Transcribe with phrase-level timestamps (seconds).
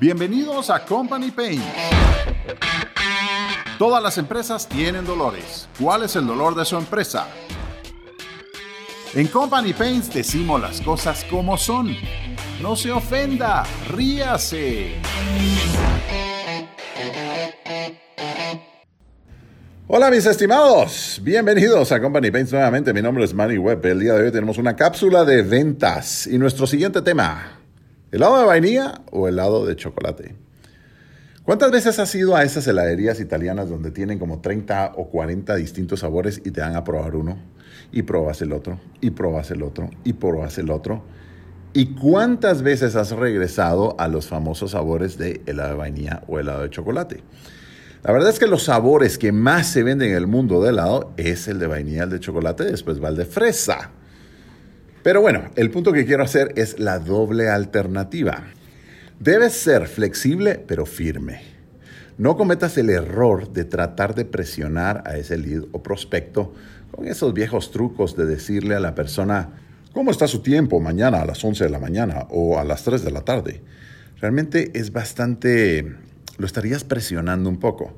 [0.00, 1.60] Bienvenidos a Company Pain.
[3.78, 5.68] Todas las empresas tienen dolores.
[5.78, 7.26] ¿Cuál es el dolor de su empresa?
[9.12, 11.94] En Company Paints decimos las cosas como son.
[12.62, 14.94] No se ofenda, ríase.
[19.86, 22.94] Hola mis estimados, bienvenidos a Company Paints nuevamente.
[22.94, 23.84] Mi nombre es Manny Webb.
[23.84, 27.59] El día de hoy tenemos una cápsula de ventas y nuestro siguiente tema,
[28.12, 30.34] ¿helado de vainilla o helado de chocolate?
[31.44, 36.00] ¿Cuántas veces has ido a esas heladerías italianas donde tienen como 30 o 40 distintos
[36.00, 37.38] sabores y te dan a probar uno?
[37.92, 41.02] Y probas el otro, y probas el otro, y probas el otro.
[41.72, 46.62] ¿Y cuántas veces has regresado a los famosos sabores de helado de vainilla o helado
[46.62, 47.22] de chocolate?
[48.02, 51.12] La verdad es que los sabores que más se venden en el mundo de helado
[51.16, 53.92] es el de vainilla, el de chocolate, después va el de fresa.
[55.02, 58.44] Pero bueno, el punto que quiero hacer es la doble alternativa.
[59.18, 61.40] Debes ser flexible pero firme.
[62.18, 66.54] No cometas el error de tratar de presionar a ese lead o prospecto
[66.90, 69.50] con esos viejos trucos de decirle a la persona,
[69.92, 73.02] ¿cómo está su tiempo mañana a las 11 de la mañana o a las 3
[73.02, 73.62] de la tarde?
[74.20, 75.96] Realmente es bastante
[76.40, 77.92] lo estarías presionando un poco.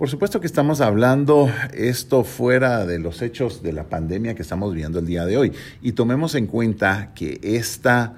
[0.00, 4.72] Por supuesto que estamos hablando esto fuera de los hechos de la pandemia que estamos
[4.72, 8.14] viendo el día de hoy y tomemos en cuenta que esta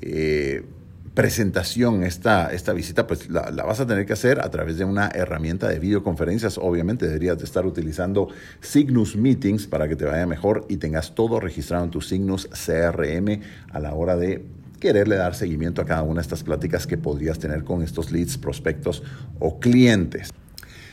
[0.00, 0.64] eh,
[1.12, 4.86] presentación, esta, esta visita, pues la, la, vas a tener que hacer a través de
[4.86, 6.56] una herramienta de videoconferencias.
[6.56, 8.28] Obviamente deberías de estar utilizando
[8.62, 13.42] Signus Meetings para que te vaya mejor y tengas todo registrado en tu Signus CRM
[13.70, 14.46] a la hora de
[14.80, 18.38] quererle dar seguimiento a cada una de estas pláticas que podrías tener con estos leads,
[18.38, 19.02] prospectos
[19.38, 20.30] o clientes.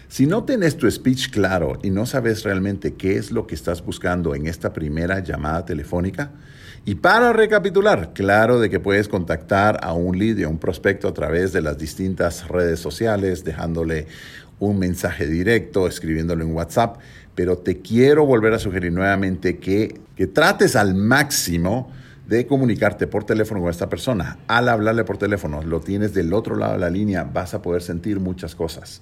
[0.07, 3.83] Si no tienes tu speech claro y no sabes realmente qué es lo que estás
[3.83, 6.31] buscando en esta primera llamada telefónica,
[6.87, 11.13] y para recapitular, claro de que puedes contactar a un lead a un prospecto a
[11.15, 14.05] través de las distintas redes sociales, dejándole
[14.59, 16.97] un mensaje directo, escribiéndolo en WhatsApp,
[17.33, 21.91] pero te quiero volver a sugerir nuevamente que, que trates al máximo
[22.27, 24.37] de comunicarte por teléfono con esta persona.
[24.47, 27.81] Al hablarle por teléfono, lo tienes del otro lado de la línea, vas a poder
[27.81, 29.01] sentir muchas cosas.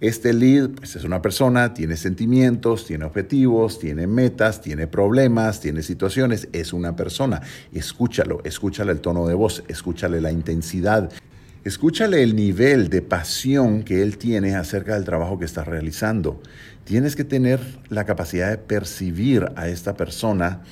[0.00, 5.82] Este lead pues, es una persona, tiene sentimientos, tiene objetivos, tiene metas, tiene problemas, tiene
[5.82, 7.40] situaciones, es una persona.
[7.72, 11.12] Escúchalo, escúchale el tono de voz, escúchale la intensidad,
[11.62, 16.42] escúchale el nivel de pasión que él tiene acerca del trabajo que está realizando.
[16.84, 20.62] Tienes que tener la capacidad de percibir a esta persona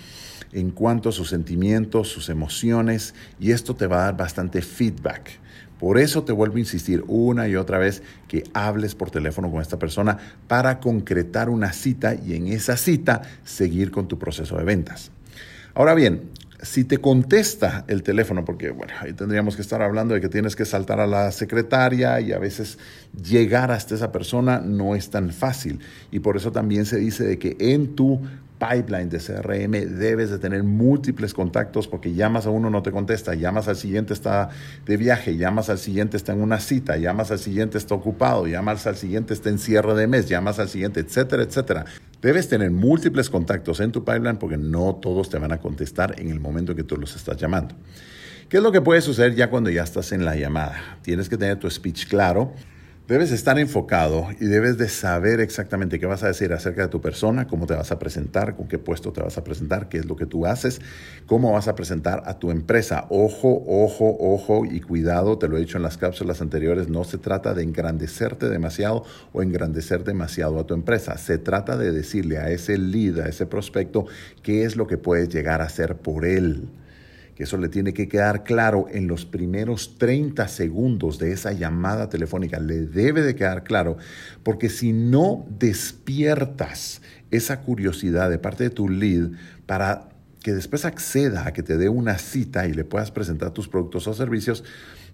[0.53, 5.41] en cuanto a sus sentimientos, sus emociones, y esto te va a dar bastante feedback.
[5.83, 9.61] Por eso te vuelvo a insistir una y otra vez que hables por teléfono con
[9.61, 10.17] esta persona
[10.47, 15.11] para concretar una cita y en esa cita seguir con tu proceso de ventas.
[15.75, 16.31] Ahora bien,
[16.63, 20.55] si te contesta el teléfono, porque bueno, ahí tendríamos que estar hablando de que tienes
[20.55, 22.79] que saltar a la secretaria y a veces
[23.21, 25.81] llegar hasta esa persona no es tan fácil.
[26.13, 28.21] Y por eso también se dice de que en tu
[28.63, 33.35] pipeline de CRM debes de tener múltiples contactos porque llamas a uno no te contesta,
[33.35, 34.51] llamas al siguiente está
[34.87, 38.87] de viaje, llamas al siguiente está en una cita, llamas al siguiente está ocupado, llamas
[38.87, 41.85] al siguiente está en cierre de mes, llamas al siguiente, etcétera, etcétera.
[42.21, 46.31] Debes tener múltiples contactos en tu pipeline porque no todos te van a contestar en
[46.31, 47.75] el momento que tú los estás llamando.
[48.49, 50.99] ¿Qué es lo que puede suceder ya cuando ya estás en la llamada?
[51.03, 52.53] Tienes que tener tu speech claro,
[53.09, 57.01] Debes estar enfocado y debes de saber exactamente qué vas a decir acerca de tu
[57.01, 60.07] persona, cómo te vas a presentar, con qué puesto te vas a presentar, qué es
[60.07, 60.81] lo que tú haces,
[61.27, 63.07] cómo vas a presentar a tu empresa.
[63.11, 67.19] Ojo, ojo, ojo y cuidado, te lo he dicho en las cápsulas anteriores, no se
[67.19, 71.19] trata de engrandecerte demasiado o engrandecer demasiado a tu empresa.
[71.19, 74.07] Se trata de decirle a ese lead, a ese prospecto,
[74.45, 76.69] qué es lo que puedes llegar a hacer por él
[77.43, 82.59] eso le tiene que quedar claro en los primeros 30 segundos de esa llamada telefónica,
[82.61, 83.97] le debe de quedar claro,
[84.43, 89.31] porque si no despiertas esa curiosidad de parte de tu lead
[89.67, 90.09] para
[90.43, 94.07] que después acceda a que te dé una cita y le puedas presentar tus productos
[94.09, 94.65] o servicios,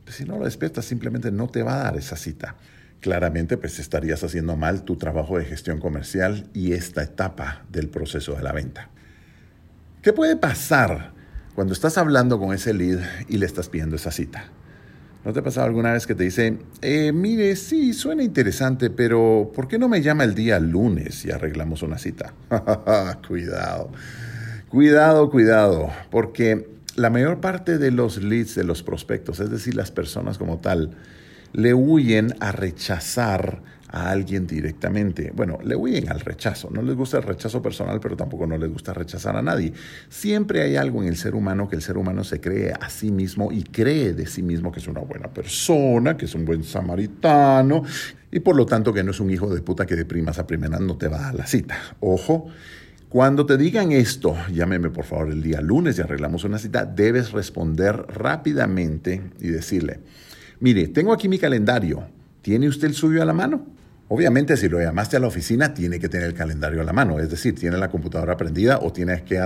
[0.04, 2.56] pues si no lo despiertas simplemente no te va a dar esa cita.
[3.00, 8.34] Claramente pues estarías haciendo mal tu trabajo de gestión comercial y esta etapa del proceso
[8.34, 8.90] de la venta.
[10.02, 11.17] ¿Qué puede pasar
[11.58, 14.44] cuando estás hablando con ese lead y le estás pidiendo esa cita.
[15.24, 19.50] ¿No te ha pasado alguna vez que te dice, eh, mire, sí, suena interesante, pero
[19.52, 22.32] ¿por qué no me llama el día lunes y arreglamos una cita?
[23.26, 23.90] cuidado,
[24.68, 29.90] cuidado, cuidado, porque la mayor parte de los leads, de los prospectos, es decir, las
[29.90, 30.92] personas como tal,
[31.52, 35.32] le huyen a rechazar a alguien directamente.
[35.34, 36.70] Bueno, le huyen al rechazo.
[36.70, 39.72] No les gusta el rechazo personal, pero tampoco no les gusta rechazar a nadie.
[40.08, 43.10] Siempre hay algo en el ser humano que el ser humano se cree a sí
[43.10, 46.64] mismo y cree de sí mismo que es una buena persona, que es un buen
[46.64, 47.82] samaritano
[48.30, 50.46] y por lo tanto que no es un hijo de puta que de primas a
[50.46, 51.78] primeras no te va a la cita.
[52.00, 52.48] Ojo.
[53.08, 57.32] Cuando te digan esto, llámeme por favor el día lunes y arreglamos una cita, debes
[57.32, 60.00] responder rápidamente y decirle,
[60.60, 62.06] mire, tengo aquí mi calendario,
[62.42, 63.64] ¿tiene usted el suyo a la mano?
[64.08, 67.20] Obviamente, si lo llamaste a la oficina, tiene que tener el calendario a la mano,
[67.20, 69.38] es decir, tiene la computadora prendida o tiene que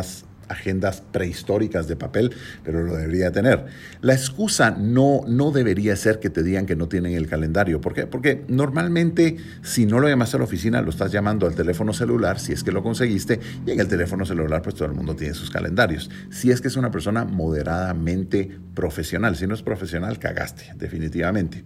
[0.49, 2.32] agendas prehistóricas de papel,
[2.62, 3.64] pero lo debería tener.
[4.00, 7.81] La excusa no, no debería ser que te digan que no tienen el calendario.
[7.81, 8.06] ¿Por qué?
[8.06, 12.38] Porque normalmente si no lo llamaste a la oficina, lo estás llamando al teléfono celular,
[12.38, 15.35] si es que lo conseguiste, y en el teléfono celular pues todo el mundo tiene
[15.35, 16.11] sus calendarios.
[16.31, 21.64] Si es que es una persona moderadamente profesional, si no es profesional, cagaste, definitivamente.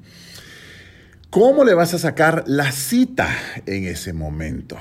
[1.31, 3.29] ¿Cómo le vas a sacar la cita
[3.67, 4.77] en ese momento?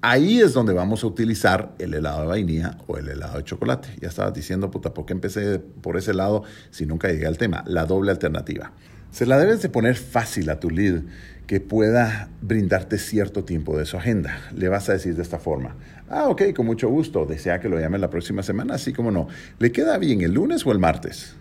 [0.00, 3.88] Ahí es donde vamos a utilizar el helado de vainilla o el helado de chocolate.
[4.00, 7.62] Ya estabas diciendo, puta, ¿por qué empecé por ese lado si nunca llegué al tema?
[7.66, 8.72] La doble alternativa.
[9.12, 11.02] Se la debes de poner fácil a tu lead
[11.46, 14.40] que pueda brindarte cierto tiempo de su agenda.
[14.56, 15.76] Le vas a decir de esta forma,
[16.08, 19.28] ah, ok, con mucho gusto, desea que lo llame la próxima semana, así como no.
[19.58, 21.34] ¿Le queda bien el lunes o el martes?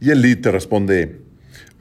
[0.00, 1.21] Y el lead te responde,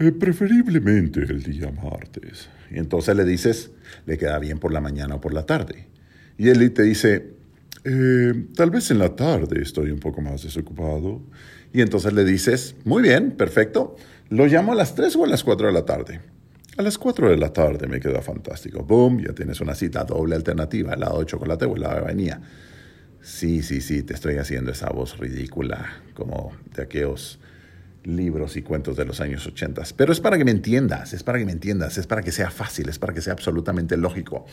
[0.01, 2.49] eh, preferiblemente el día martes.
[2.71, 3.69] Y entonces le dices,
[4.07, 5.87] le queda bien por la mañana o por la tarde.
[6.39, 7.35] Y él te dice,
[7.83, 11.21] eh, tal vez en la tarde estoy un poco más desocupado.
[11.71, 13.95] Y entonces le dices, muy bien, perfecto,
[14.29, 16.19] lo llamo a las 3 o a las 4 de la tarde.
[16.77, 18.83] A las 4 de la tarde me queda fantástico.
[18.83, 22.41] Boom, ya tienes una cita doble alternativa, helado de chocolate o helado de vainilla.
[23.21, 27.39] Sí, sí, sí, te estoy haciendo esa voz ridícula, como de aquellos
[28.03, 29.83] libros y cuentos de los años 80.
[29.95, 32.49] Pero es para que me entiendas, es para que me entiendas, es para que sea
[32.49, 34.45] fácil, es para que sea absolutamente lógico.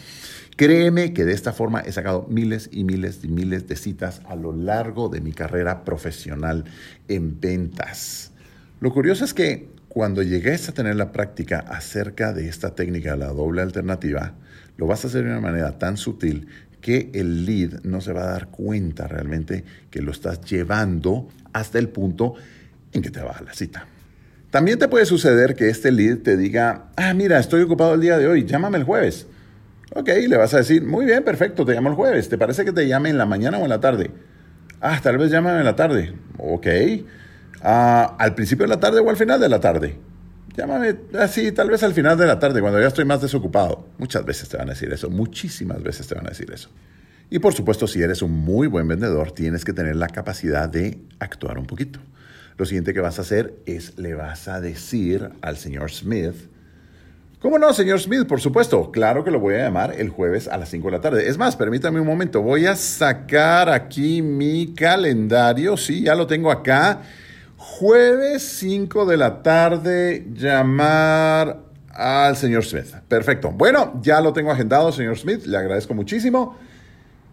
[0.57, 4.37] Créeme que de esta forma he sacado miles y miles y miles de citas a
[4.37, 6.65] lo largo de mi carrera profesional
[7.09, 8.33] en ventas.
[8.81, 13.29] Lo curioso es que cuando llegues a tener la práctica acerca de esta técnica, la
[13.29, 14.35] doble alternativa,
[14.77, 16.49] lo vas a hacer de una manera tan sutil
[16.81, 21.79] que el lead no se va a dar cuenta realmente que lo estás llevando hasta
[21.79, 22.35] el punto
[22.93, 23.87] en que te va a la cita.
[24.51, 28.17] También te puede suceder que este lead te diga, ah, mira, estoy ocupado el día
[28.17, 29.27] de hoy, llámame el jueves.
[29.95, 32.29] Ok, le vas a decir, muy bien, perfecto, te llamo el jueves.
[32.29, 34.11] ¿Te parece que te llame en la mañana o en la tarde?
[34.81, 36.15] Ah, tal vez llámame en la tarde.
[36.39, 36.67] Ok.
[37.63, 39.99] Ah, ¿Al principio de la tarde o al final de la tarde?
[40.57, 43.87] Llámame así, tal vez al final de la tarde, cuando ya estoy más desocupado.
[43.99, 46.69] Muchas veces te van a decir eso, muchísimas veces te van a decir eso.
[47.31, 50.99] Y por supuesto, si eres un muy buen vendedor, tienes que tener la capacidad de
[51.19, 52.01] actuar un poquito.
[52.59, 56.35] Lo siguiente que vas a hacer es le vas a decir al señor Smith,
[57.41, 58.27] ¿Cómo no, señor Smith?
[58.27, 61.01] Por supuesto, claro que lo voy a llamar el jueves a las 5 de la
[61.01, 61.29] tarde.
[61.29, 66.51] Es más, permítame un momento, voy a sacar aquí mi calendario, sí, ya lo tengo
[66.51, 67.03] acá.
[67.57, 72.93] Jueves 5 de la tarde, llamar al señor Smith.
[73.07, 73.53] Perfecto.
[73.53, 76.57] Bueno, ya lo tengo agendado, señor Smith, le agradezco muchísimo.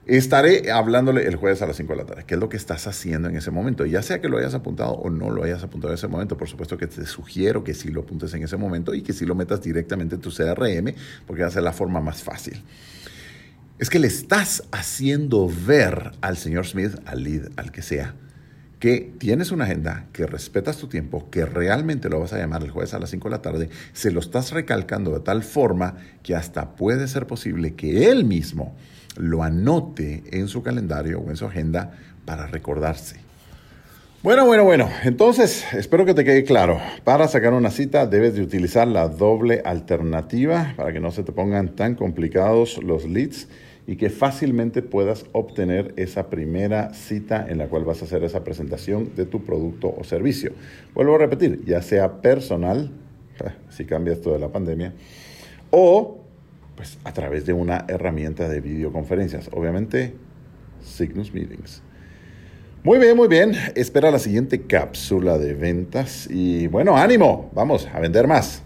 [0.08, 2.26] Estaré hablándole el jueves a las 5 de la tarde.
[2.28, 3.88] ¿Qué es lo que estás haciendo en ese momento?
[3.88, 6.48] Ya sea que lo hayas apuntado o no lo hayas apuntado en ese momento, por
[6.48, 9.34] supuesto que te sugiero que sí lo apuntes en ese momento y que sí lo
[9.34, 10.94] metas directamente en tu CRM,
[11.26, 12.62] porque va a ser la forma más fácil.
[13.80, 18.14] Es que le estás haciendo ver al señor Smith, al lead, al que sea,
[18.80, 22.70] que tienes una agenda, que respetas tu tiempo, que realmente lo vas a llamar el
[22.70, 26.36] jueves a las 5 de la tarde, se lo estás recalcando de tal forma que
[26.36, 28.76] hasta puede ser posible que él mismo
[29.16, 31.92] lo anote en su calendario o en su agenda
[32.26, 33.26] para recordarse.
[34.24, 36.80] Bueno, bueno, bueno, entonces espero que te quede claro.
[37.04, 41.32] Para sacar una cita debes de utilizar la doble alternativa para que no se te
[41.32, 43.48] pongan tan complicados los leads
[43.86, 48.44] y que fácilmente puedas obtener esa primera cita en la cual vas a hacer esa
[48.44, 50.54] presentación de tu producto o servicio.
[50.96, 52.90] Vuelvo a repetir, ya sea personal,
[53.70, 54.94] si cambia esto de la pandemia,
[55.70, 56.25] o
[56.76, 60.14] pues a través de una herramienta de videoconferencias, obviamente
[60.84, 61.82] Cygnus Meetings.
[62.84, 63.54] Muy bien, muy bien.
[63.74, 68.65] Espera la siguiente cápsula de ventas y bueno, ánimo, vamos a vender más.